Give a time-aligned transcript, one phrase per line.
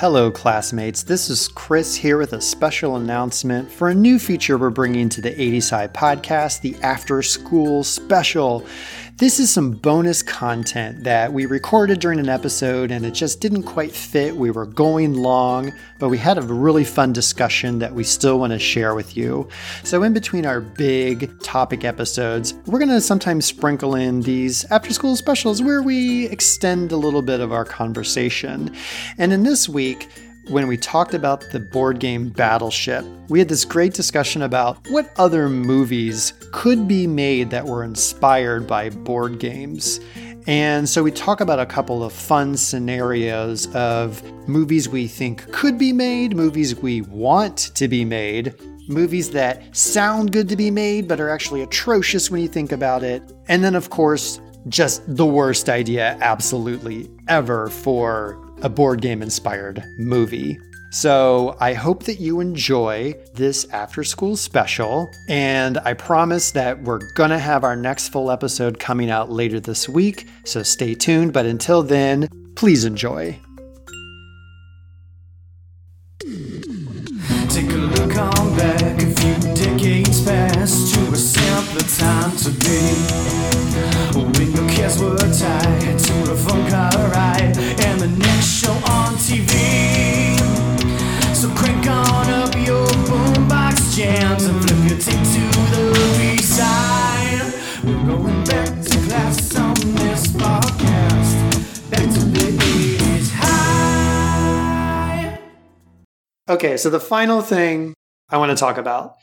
[0.00, 1.02] Hello, classmates.
[1.02, 5.20] This is Chris here with a special announcement for a new feature we're bringing to
[5.20, 8.64] the 80s High podcast, the After School Special.
[9.20, 13.64] This is some bonus content that we recorded during an episode and it just didn't
[13.64, 14.34] quite fit.
[14.34, 18.54] We were going long, but we had a really fun discussion that we still want
[18.54, 19.46] to share with you.
[19.84, 24.90] So, in between our big topic episodes, we're going to sometimes sprinkle in these after
[24.90, 28.74] school specials where we extend a little bit of our conversation.
[29.18, 30.08] And in this week,
[30.50, 35.08] when we talked about the board game Battleship, we had this great discussion about what
[35.16, 40.00] other movies could be made that were inspired by board games.
[40.48, 45.78] And so we talk about a couple of fun scenarios of movies we think could
[45.78, 48.52] be made, movies we want to be made,
[48.88, 53.04] movies that sound good to be made but are actually atrocious when you think about
[53.04, 53.22] it.
[53.46, 59.84] And then, of course, just the worst idea absolutely ever for a board game inspired
[59.98, 60.58] movie.
[60.92, 65.08] So I hope that you enjoy this after school special.
[65.28, 69.60] And I promise that we're going to have our next full episode coming out later
[69.60, 70.28] this week.
[70.44, 71.32] So stay tuned.
[71.32, 73.38] But until then, please enjoy.
[77.48, 83.49] Take a look on back a few decades past to a simpler time to be.
[84.60, 90.36] Your cares were tied to phone ride and the next show on TV.
[91.34, 95.40] So crank on up your boombox jams and flip your tape to
[95.72, 97.54] the B-side.
[97.84, 101.90] We're going back to class on this podcast.
[101.90, 105.38] Back to the 80s high.
[106.50, 107.94] Okay, so the final thing
[108.28, 109.14] I want to talk about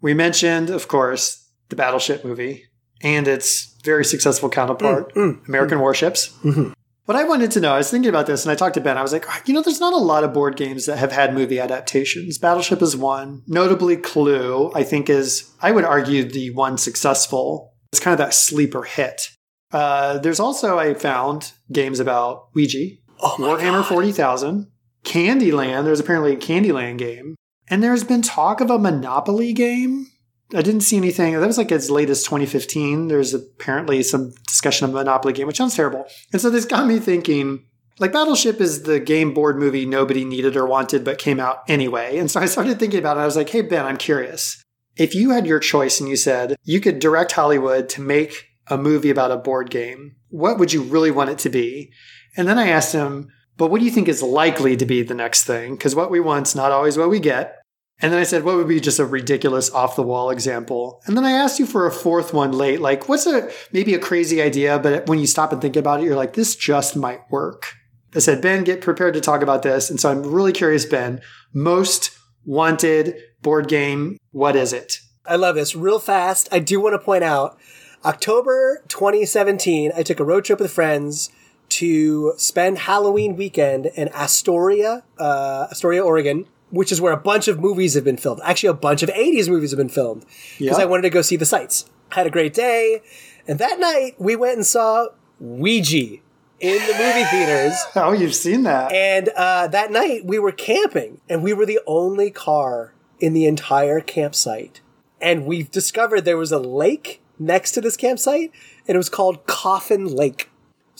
[0.00, 2.69] we mentioned, of course, the Battleship movie
[3.02, 5.82] and its very successful counterpart, mm, mm, American mm.
[5.82, 6.28] Warships.
[6.44, 6.72] Mm-hmm.
[7.06, 8.96] What I wanted to know, I was thinking about this and I talked to Ben.
[8.96, 11.10] I was like, ah, you know, there's not a lot of board games that have
[11.10, 12.38] had movie adaptations.
[12.38, 13.42] Battleship is one.
[13.48, 17.74] Notably, Clue, I think, is, I would argue, the one successful.
[17.92, 19.30] It's kind of that sleeper hit.
[19.72, 24.68] Uh, there's also, I found, games about Ouija, Oh Warhammer 40,000,
[25.04, 25.84] Candyland.
[25.84, 27.34] There's apparently a Candyland game.
[27.68, 30.08] And there's been talk of a Monopoly game.
[30.54, 31.38] I didn't see anything.
[31.38, 33.08] That was like as late as 2015.
[33.08, 36.06] There's apparently some discussion of Monopoly game, which sounds terrible.
[36.32, 37.64] And so this got me thinking
[38.00, 42.16] like Battleship is the game board movie nobody needed or wanted, but came out anyway.
[42.16, 43.20] And so I started thinking about it.
[43.20, 44.64] I was like, hey, Ben, I'm curious.
[44.96, 48.78] If you had your choice and you said you could direct Hollywood to make a
[48.78, 51.92] movie about a board game, what would you really want it to be?
[52.36, 55.14] And then I asked him, but what do you think is likely to be the
[55.14, 55.74] next thing?
[55.74, 57.58] Because what we want's not always what we get.
[58.02, 61.02] And then I said, what would be just a ridiculous off the wall example?
[61.04, 62.80] And then I asked you for a fourth one late.
[62.80, 66.04] Like, what's a maybe a crazy idea, but when you stop and think about it,
[66.04, 67.74] you're like, this just might work.
[68.14, 69.90] I said, Ben, get prepared to talk about this.
[69.90, 71.20] And so I'm really curious, Ben,
[71.52, 72.10] most
[72.44, 74.98] wanted board game, what is it?
[75.26, 75.76] I love this.
[75.76, 77.58] Real fast, I do want to point out
[78.04, 81.30] October 2017, I took a road trip with friends
[81.68, 87.58] to spend Halloween weekend in Astoria, uh, Astoria, Oregon, which is where a bunch of
[87.60, 88.40] movies have been filmed.
[88.44, 90.24] Actually, a bunch of 80s movies have been filmed
[90.58, 90.82] because Yeah.
[90.84, 91.86] I wanted to go see the sights.
[92.10, 93.02] Had a great day.
[93.48, 95.08] And that night, we went and saw
[95.40, 96.18] Ouija
[96.60, 97.74] in the movie theaters.
[97.96, 98.92] Oh, you've seen that.
[98.92, 103.46] And uh, that night we were camping, and we were the only car in the
[103.46, 104.80] entire campsite.
[105.20, 108.52] And we've discovered there was a lake next to this campsite,
[108.86, 110.49] and it was called Coffin Lake.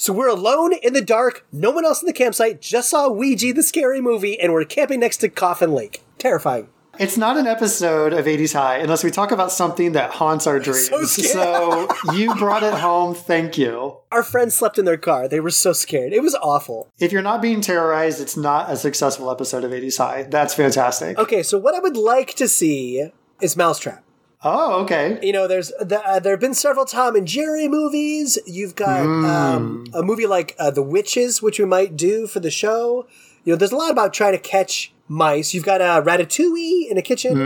[0.00, 3.53] So we're alone in the dark, no one else in the campsite, just saw Ouija,
[3.53, 6.03] the scary movie, and we're camping next to Coffin Lake.
[6.16, 6.71] Terrifying.
[6.99, 10.59] It's not an episode of 80s High unless we talk about something that haunts our
[10.59, 10.88] dreams.
[10.88, 13.15] So so you brought it home.
[13.15, 13.99] Thank you.
[14.11, 15.28] Our friends slept in their car.
[15.28, 16.15] They were so scared.
[16.15, 16.88] It was awful.
[16.99, 20.22] If you're not being terrorized, it's not a successful episode of 80s High.
[20.22, 21.19] That's fantastic.
[21.19, 23.11] Okay, so what I would like to see
[23.43, 24.03] is Mousetrap.
[24.42, 25.18] Oh, okay.
[25.22, 28.38] you know, there's the, uh, there have been several Tom and Jerry movies.
[28.46, 32.50] You've got um, a movie like uh, The Witches, which we might do for the
[32.50, 33.06] show.
[33.44, 35.52] You know, there's a lot about trying to catch mice.
[35.52, 37.37] You've got uh, Ratatouille in a kitchen,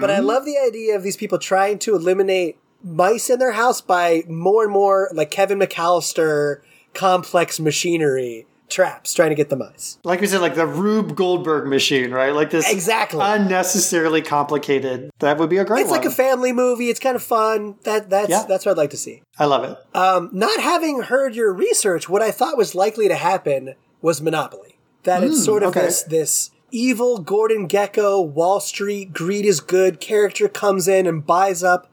[0.00, 3.80] but I love the idea of these people trying to eliminate mice in their house
[3.80, 6.60] by more and more like Kevin McAllister
[6.94, 9.98] complex machinery traps trying to get the mice.
[10.04, 12.34] Like we said, like the Rube Goldberg machine, right?
[12.34, 13.20] Like this Exactly.
[13.22, 15.10] unnecessarily complicated.
[15.20, 16.00] That would be a great It's one.
[16.00, 16.90] like a family movie.
[16.90, 17.76] It's kind of fun.
[17.84, 18.44] That that's Yeah.
[18.48, 19.22] that's what I'd like to see.
[19.38, 19.76] I love it.
[19.96, 24.76] Um, not having heard your research, what I thought was likely to happen was Monopoly.
[25.04, 25.86] That it's sort of okay.
[25.86, 31.62] this this evil Gordon Gekko, Wall Street, greed is good character comes in and buys
[31.62, 31.90] up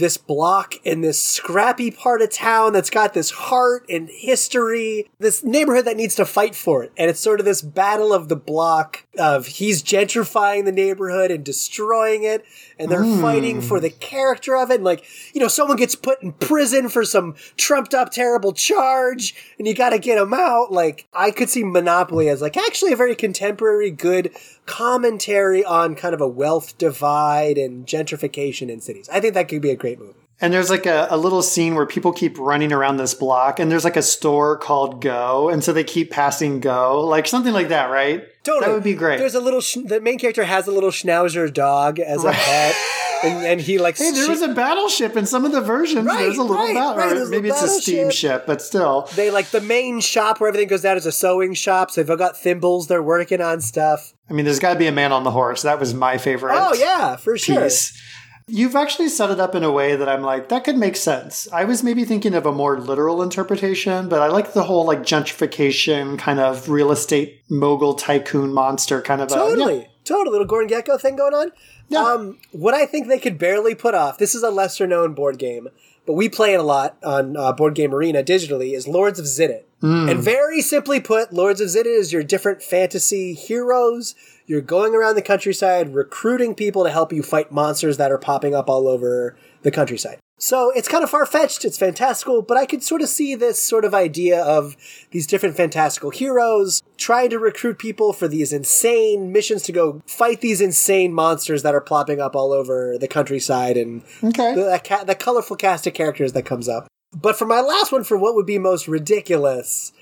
[0.00, 5.44] this block in this scrappy part of town that's got this heart and history, this
[5.44, 6.90] neighborhood that needs to fight for it.
[6.96, 11.44] And it's sort of this battle of the block of he's gentrifying the neighborhood and
[11.44, 12.44] destroying it.
[12.78, 13.20] And they're hmm.
[13.20, 14.76] fighting for the character of it.
[14.76, 15.04] And like,
[15.34, 19.74] you know, someone gets put in prison for some trumped up terrible charge and you
[19.74, 20.72] got to get him out.
[20.72, 24.30] Like, I could see Monopoly as like actually a very contemporary, good
[24.70, 29.08] commentary on kind of a wealth divide and gentrification in cities.
[29.12, 30.14] I think that could be a great movie.
[30.40, 33.70] And there's like a, a little scene where people keep running around this block, and
[33.70, 37.68] there's like a store called Go, and so they keep passing Go, like something like
[37.68, 38.24] that, right?
[38.44, 38.64] Totally.
[38.64, 39.18] That would be great.
[39.18, 42.74] There's a little, sch- the main character has a little schnauzer dog as a pet.
[43.22, 46.06] And, and he like, Hey, there was a battleship in some of the versions.
[46.06, 49.08] Right, there's a little right, battle, right, there's a maybe it's a steamship, but still.
[49.14, 51.90] they like the main shop where everything goes down is a sewing shop.
[51.90, 52.86] So they've got thimbles.
[52.88, 54.12] They're working on stuff.
[54.28, 55.62] I mean, there's got to be a man on the horse.
[55.62, 56.54] That was my favorite.
[56.56, 57.68] Oh yeah, for sure.
[58.52, 61.46] You've actually set it up in a way that I'm like, that could make sense.
[61.52, 65.02] I was maybe thinking of a more literal interpretation, but I like the whole like
[65.02, 69.84] gentrification kind of real estate mogul tycoon monster kind of a, Totally, yeah.
[70.04, 71.52] Totally little Gordon Gekko thing going on.
[71.88, 72.02] Yeah.
[72.02, 74.18] Um, what I think they could barely put off.
[74.18, 75.68] This is a lesser known board game,
[76.06, 78.74] but we play it a lot on uh, Board Game Arena digitally.
[78.74, 83.34] Is Lords of Xidit, and very simply put, Lords of Xidit is your different fantasy
[83.34, 84.14] heroes.
[84.46, 88.54] You're going around the countryside recruiting people to help you fight monsters that are popping
[88.54, 90.18] up all over the countryside.
[90.42, 93.60] So it's kind of far fetched, it's fantastical, but I could sort of see this
[93.60, 94.74] sort of idea of
[95.10, 100.40] these different fantastical heroes trying to recruit people for these insane missions to go fight
[100.40, 104.54] these insane monsters that are plopping up all over the countryside and Okay.
[104.54, 106.86] the, ca- the colorful cast of characters that comes up.
[107.14, 109.92] But for my last one, for what would be most ridiculous,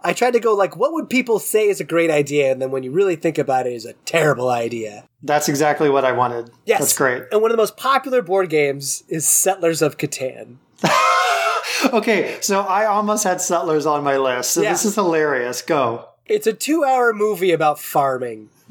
[0.00, 2.52] I tried to go like, what would people say is a great idea?
[2.52, 5.04] And then when you really think about it, is a terrible idea.
[5.22, 6.50] That's exactly what I wanted.
[6.66, 6.78] Yes.
[6.80, 7.24] That's great.
[7.32, 10.56] And one of the most popular board games is Settlers of Catan.
[11.92, 14.50] Okay, so I almost had Settlers on my list.
[14.50, 14.72] So Yeah.
[14.72, 15.62] this is hilarious.
[15.62, 16.08] Go.
[16.26, 18.48] It's a two hour movie about farming.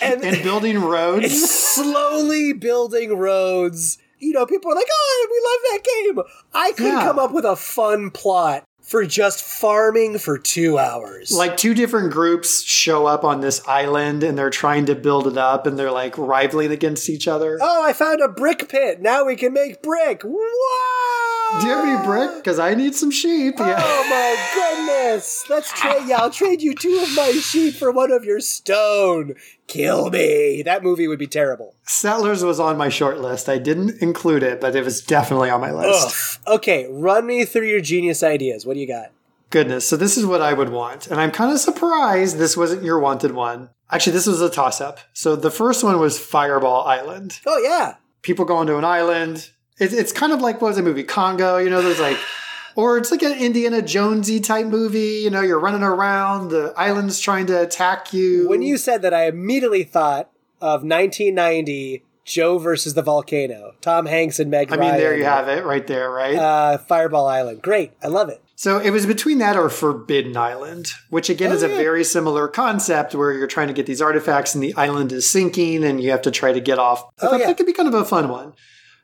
[0.00, 1.24] and And building roads.
[1.26, 3.98] it's slowly building roads.
[4.18, 5.84] You know, people are like, oh, we love that
[6.24, 6.24] game.
[6.54, 7.04] I could Yeah.
[7.04, 11.32] come up with a fun plot for just farming for two hours.
[11.32, 15.36] like two different groups show up on this island and they're trying to build it
[15.36, 17.58] up and they're like rivaling against each other.
[17.60, 19.00] oh, I found a brick pit.
[19.02, 20.22] Now we can make brick.
[20.24, 21.15] Wow!
[21.60, 22.36] Do you have any brick?
[22.36, 23.54] Because I need some sheep.
[23.58, 23.76] Yeah.
[23.78, 25.44] Oh my goodness!
[25.48, 26.02] Let's trade.
[26.06, 29.34] Yeah, I'll trade you two of my sheep for one of your stone.
[29.66, 30.62] Kill me.
[30.62, 31.74] That movie would be terrible.
[31.84, 33.48] Settlers was on my short list.
[33.48, 36.40] I didn't include it, but it was definitely on my list.
[36.46, 36.56] Ugh.
[36.56, 38.66] Okay, run me through your genius ideas.
[38.66, 39.12] What do you got?
[39.50, 39.88] Goodness.
[39.88, 41.06] So this is what I would want.
[41.06, 43.70] And I'm kind of surprised this wasn't your wanted one.
[43.90, 44.98] Actually, this was a toss up.
[45.12, 47.40] So the first one was Fireball Island.
[47.46, 47.94] Oh yeah,
[48.26, 49.50] People go onto an island.
[49.78, 51.58] It, it's kind of like what was the movie Congo?
[51.58, 52.18] You know, there's like,
[52.76, 55.20] or it's like an Indiana Jonesy type movie.
[55.22, 56.48] You know, you're running around.
[56.48, 58.48] The island's trying to attack you.
[58.48, 60.30] When you said that, I immediately thought
[60.60, 63.74] of 1990 Joe versus the volcano.
[63.80, 64.92] Tom Hanks and Meg I Ryan.
[64.92, 66.34] mean, there you have it, right there, right?
[66.36, 67.62] Uh, Fireball Island.
[67.62, 67.92] Great.
[68.02, 68.42] I love it.
[68.56, 71.76] So it was between that or Forbidden Island, which again is a Oh, yeah.
[71.76, 75.84] very similar concept where you're trying to get these artifacts and the island is sinking
[75.84, 77.04] and you have to try to get off.
[77.20, 77.46] I Oh, thought yeah.
[77.48, 78.54] that could be kind of a fun one.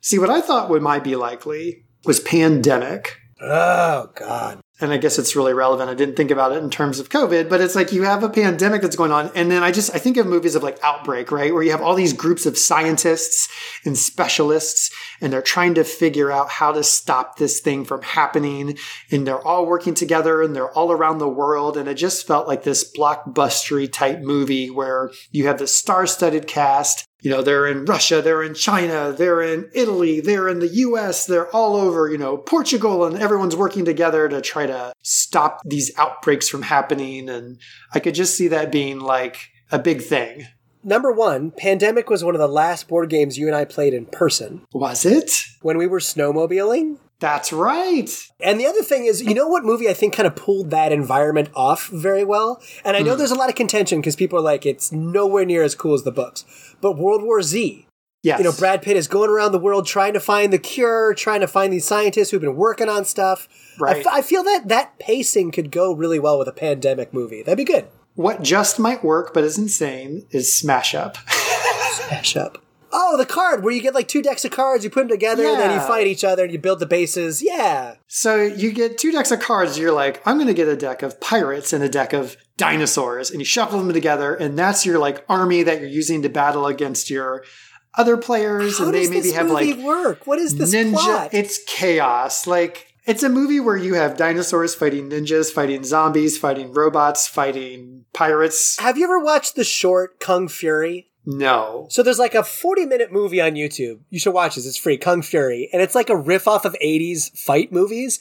[0.03, 3.19] See, what I thought would might be likely was Pandemic.
[3.41, 4.61] Oh God.
[4.81, 5.91] And I guess it's really relevant.
[5.91, 8.29] I didn't think about it in terms of COVID, but it's like you have a
[8.29, 9.31] pandemic that's going on.
[9.37, 11.55] And then I just, I think of movies of like Outbreak, right?
[11.55, 13.49] Where you have all these groups of scientists
[13.85, 18.77] and specialists and they're trying to figure out how to stop this thing from happening.
[19.13, 21.77] And they're all working together and they're all around the world.
[21.77, 26.49] And it just felt like this blockbustery type movie where you have the star studded
[26.49, 27.07] cast.
[27.23, 31.25] You know, they're in Russia, they're in China, they're in Italy, they're in the US,
[31.25, 35.93] they're all over, you know, Portugal, and everyone's working together to try to stop these
[35.97, 37.29] outbreaks from happening.
[37.29, 37.59] And
[37.95, 40.49] I could just see that being like a big thing.
[40.85, 44.07] Number one, Pandemic was one of the last board games you and I played in
[44.07, 45.45] person Was it?
[45.61, 46.99] when we were snowmobiling.
[47.23, 48.11] That's right.
[48.41, 50.91] And the other thing is, you know what movie I think kind of pulled that
[50.91, 52.61] environment off very well?
[52.85, 53.19] And I know hmm.
[53.19, 56.03] there's a lot of contention because people are like, it's nowhere near as cool as
[56.03, 56.45] the books.
[56.81, 57.87] But World War Z,
[58.25, 58.39] Yes.
[58.39, 61.41] you know, Brad Pitt is going around the world trying to find the cure, trying
[61.43, 63.49] to find these scientists who've been working on stuff.
[63.79, 63.97] I Right.
[63.99, 67.45] f- I feel that that pacing could go really well with a pandemic movie.
[67.45, 67.87] That'd be good.
[68.15, 71.19] What just might work, but is insane, is Smash Up.
[72.09, 72.59] smash up.
[72.93, 75.45] Oh, the card where you get like two decks of cards, you put them together,
[75.47, 77.43] and then you fight each other and you build the bases.
[77.43, 77.95] Yeah.
[78.07, 79.79] So you get two decks of cards.
[79.79, 83.31] You're like, I'm going to get a deck of pirates and a deck of dinosaurs,
[83.31, 86.67] and you shuffle them together, and that's your like army that you're using to battle
[86.67, 87.45] against your
[87.95, 90.27] other players, How and they does maybe this have movie like work?
[90.27, 90.93] What is this ninja.
[90.93, 91.35] plot?
[91.35, 92.47] It's chaos.
[92.47, 98.05] Like it's a movie where you have dinosaurs fighting ninjas, fighting zombies, fighting robots, fighting
[98.15, 98.79] pirates.
[98.79, 101.09] Have you ever watched the short Kung Fury?
[101.25, 101.87] No.
[101.91, 104.01] So there's like a 40 minute movie on YouTube.
[104.11, 104.67] You should watch this.
[104.67, 104.97] It's free.
[104.97, 105.69] Kung Fury.
[105.73, 108.19] And it's like a riff off of 80s fight movies.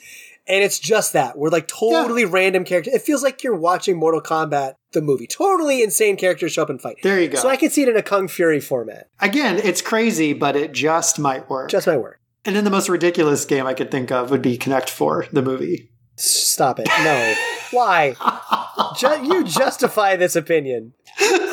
[0.48, 1.38] And it's just that.
[1.38, 2.94] We're like totally random characters.
[2.96, 5.28] It feels like you're watching Mortal Kombat, the movie.
[5.28, 6.98] Totally insane characters show up and fight.
[7.04, 7.38] There you go.
[7.38, 9.08] So I can see it in a Kung Fury format.
[9.20, 11.70] Again, it's crazy, but it just might work.
[11.70, 12.18] Just my word.
[12.44, 15.44] and then the most ridiculous game I could think of would be Connect Four, the
[15.44, 15.92] movie.
[16.18, 16.88] Stop it.
[17.04, 17.36] No.
[17.72, 18.16] Why?
[18.98, 20.94] Ju- you justify this opinion.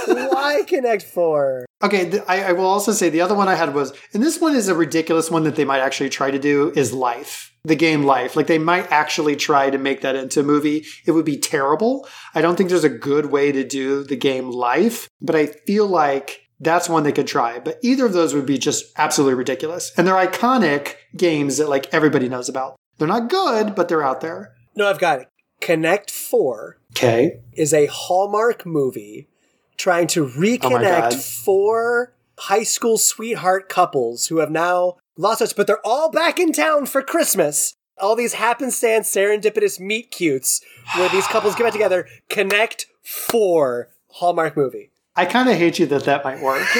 [0.07, 1.67] Why Connect 4?
[1.83, 4.41] Okay, th- I, I will also say the other one I had was, and this
[4.41, 7.77] one is a ridiculous one that they might actually try to do is Life, the
[7.77, 8.37] game Life.
[8.37, 10.85] Like they might actually try to make that into a movie.
[11.07, 12.09] It would be terrible.
[12.35, 15.87] I don't think there's a good way to do the game Life, but I feel
[15.87, 17.59] like that's one they could try.
[17.59, 19.93] But either of those would be just absolutely ridiculous.
[19.97, 22.77] And they're iconic games that like everybody knows about.
[22.99, 24.55] They're not good, but they're out there.
[24.75, 25.29] No, I've got it.
[25.61, 27.40] Connect 4 Okay.
[27.52, 29.28] is a Hallmark movie
[29.76, 31.14] trying to Oh reconnect God.
[31.14, 36.52] four high school sweetheart couples who have now lost touch, but they're all back in
[36.52, 37.75] town for Christmas.
[38.00, 40.61] All these happenstance, serendipitous meet cutes
[40.97, 42.07] where these couples get back together.
[42.28, 44.90] Connect 4 Hallmark movie.
[45.17, 46.62] I kind of hate you that that might work.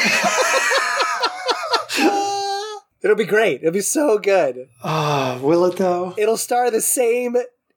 [3.00, 3.60] It'll be great.
[3.60, 4.68] It'll be so good.
[4.82, 6.14] oh, will it though?
[6.18, 7.37] It'll star the same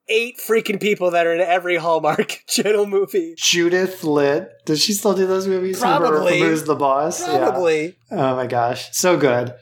[0.10, 3.36] eight freaking people that are in every Hallmark channel movie.
[3.38, 4.48] Judith Light.
[4.66, 5.80] Does she still do those movies?
[5.80, 6.40] Probably.
[6.40, 7.26] from Who's the Boss?
[7.28, 7.38] Yeah.
[7.38, 7.96] Probably.
[8.12, 8.90] Oh my gosh.
[8.92, 9.54] So good.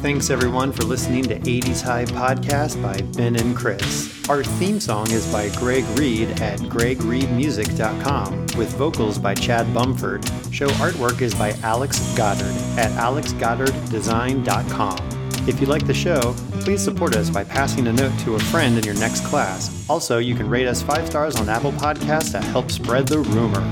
[0.00, 4.14] Thanks everyone for listening to 80s High Podcast by Ben and Chris.
[4.28, 10.24] Our theme song is by Greg Reed at gregreedmusic.com with vocals by Chad Bumford.
[10.52, 15.17] Show artwork is by Alex Goddard at alexgoddarddesign.com.
[15.48, 18.76] If you like the show, please support us by passing a note to a friend
[18.76, 19.86] in your next class.
[19.88, 23.64] Also, you can rate us 5 stars on Apple Podcasts to help spread the rumor.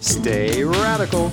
[0.00, 1.32] Stay radical.